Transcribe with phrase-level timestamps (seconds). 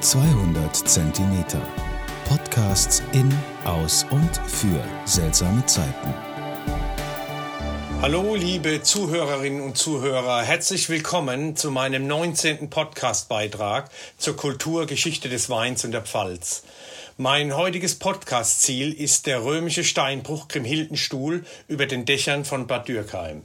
[0.00, 1.60] 200 Zentimeter.
[2.28, 3.32] Podcasts in,
[3.64, 6.14] aus und für seltsame Zeiten.
[8.02, 10.42] Hallo, liebe Zuhörerinnen und Zuhörer.
[10.42, 12.68] Herzlich willkommen zu meinem 19.
[12.68, 16.64] Podcastbeitrag zur Kulturgeschichte des Weins und der Pfalz.
[17.16, 23.44] Mein heutiges Podcast-Ziel ist der römische Steinbruch Grimhildenstuhl über den Dächern von Bad Dürkheim.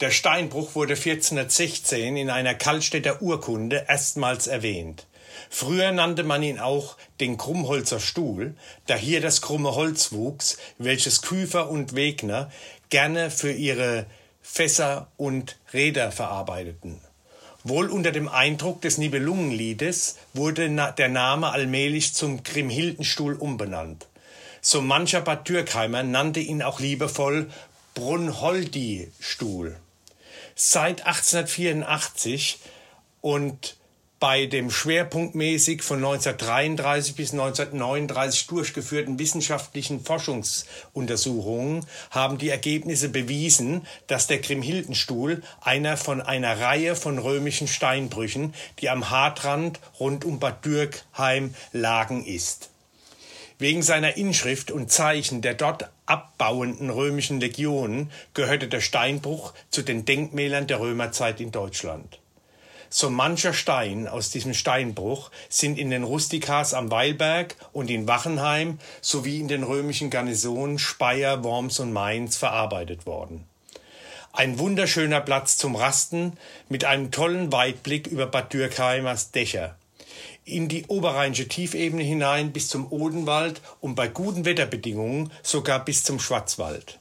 [0.00, 5.06] Der Steinbruch wurde 1416 in einer Kallstädter Urkunde erstmals erwähnt.
[5.50, 8.54] Früher nannte man ihn auch den Krummholzer Stuhl,
[8.86, 12.50] da hier das krumme Holz wuchs, welches Küfer und Wegner
[12.90, 14.06] gerne für ihre
[14.42, 17.00] Fässer und Räder verarbeiteten.
[17.64, 20.68] Wohl unter dem Eindruck des Nibelungenliedes wurde
[20.98, 24.08] der Name allmählich zum Grimhildenstuhl umbenannt.
[24.60, 27.50] So mancher Bad Dürkheimer nannte ihn auch liebevoll
[27.94, 29.76] Brunholdi-Stuhl.
[30.54, 32.58] Seit 1884
[33.20, 33.76] und
[34.22, 44.28] bei dem schwerpunktmäßig von 1933 bis 1939 durchgeführten wissenschaftlichen Forschungsuntersuchungen haben die Ergebnisse bewiesen, dass
[44.28, 50.64] der Grimhildenstuhl einer von einer Reihe von römischen Steinbrüchen, die am Hartrand rund um Bad
[50.64, 52.70] Dürkheim lagen, ist.
[53.58, 60.04] Wegen seiner Inschrift und Zeichen der dort abbauenden römischen Legionen gehörte der Steinbruch zu den
[60.04, 62.21] Denkmälern der Römerzeit in Deutschland.
[62.94, 68.78] So mancher Stein aus diesem Steinbruch sind in den Rustikas am Weilberg und in Wachenheim
[69.00, 73.46] sowie in den römischen Garnisonen Speyer, Worms und Mainz verarbeitet worden.
[74.34, 76.34] Ein wunderschöner Platz zum Rasten
[76.68, 79.74] mit einem tollen Weitblick über Bad Dürkheimers Dächer.
[80.44, 86.20] In die oberrheinische Tiefebene hinein bis zum Odenwald und bei guten Wetterbedingungen sogar bis zum
[86.20, 86.98] Schwarzwald.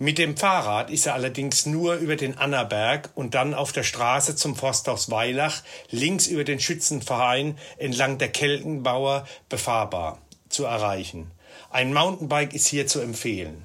[0.00, 4.36] Mit dem Fahrrad ist er allerdings nur über den Annaberg und dann auf der Straße
[4.36, 11.32] zum Forsthaus Weilach links über den Schützenverein entlang der Keltenbauer befahrbar zu erreichen.
[11.70, 13.64] Ein Mountainbike ist hier zu empfehlen.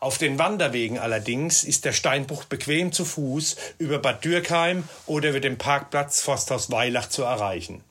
[0.00, 5.40] Auf den Wanderwegen allerdings ist der Steinbruch bequem zu Fuß über Bad Dürkheim oder über
[5.40, 7.84] den Parkplatz Forsthaus Weilach zu erreichen.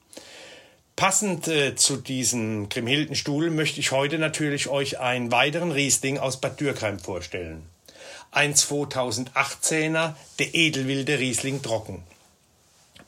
[0.98, 6.60] Passend äh, zu diesem Grimhildenstuhl möchte ich heute natürlich euch einen weiteren Riesling aus Bad
[6.60, 7.70] Dürkheim vorstellen.
[8.32, 12.02] Ein 2018er, der edelwilde Riesling Trocken.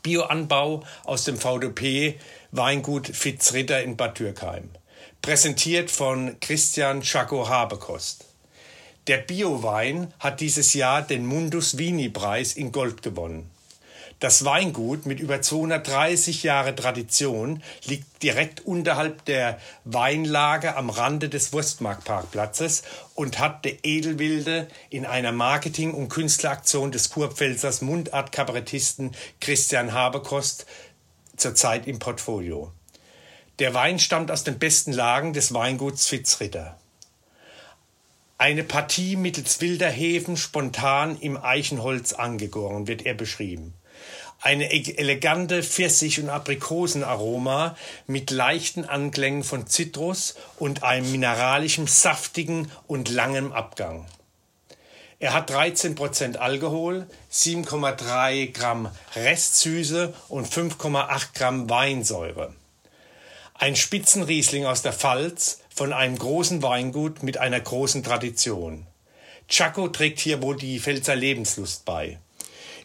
[0.04, 2.20] Bioanbau aus dem VDP
[2.52, 4.70] Weingut Fitzritter in Bad Dürkheim.
[5.24, 8.26] Präsentiert von Christian Chaco Habekost.
[9.08, 13.50] Der Biowein hat dieses Jahr den Mundus Vini Preis in Gold gewonnen.
[14.20, 21.54] Das Weingut mit über 230 Jahre Tradition liegt direkt unterhalb der Weinlage am Rande des
[21.54, 22.84] Wurstmarktparkplatzes
[23.16, 30.66] und hat der Edelwilde in einer Marketing- und Künstleraktion des Kurpfälzers Mundart-Kabarettisten Christian Habekost
[31.38, 32.74] zurzeit im Portfolio.
[33.60, 36.78] Der Wein stammt aus den besten Lagen des Weinguts Fitzritter.
[38.40, 43.76] Eine Partie mittels wilder Hefen spontan im Eichenholz angegoren, wird er beschrieben
[44.42, 47.76] eine e-, elegante Pfirsich- und Aprikosenaroma
[48.08, 54.06] mit leichten Anklängen von Zitrus und einem mineralischen, saftigen und langem Abgang.
[55.20, 62.56] Er hat 13% Alkohol, 7,3 Gramm Restsüße und 5,8 Gramm Weinsäure.
[63.54, 68.86] Ein Spitzenriesling aus der Pfalz von einem großen Weingut mit einer großen Tradition.
[69.48, 72.20] Chaco trägt hier wohl die Pfälzer Lebenslust bei.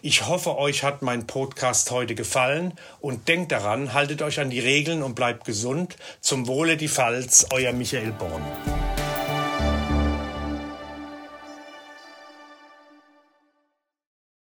[0.01, 4.61] Ich hoffe, euch hat mein Podcast heute gefallen und denkt daran, haltet euch an die
[4.61, 5.97] Regeln und bleibt gesund.
[6.21, 8.45] Zum Wohle die Pfalz, euer Michael Born.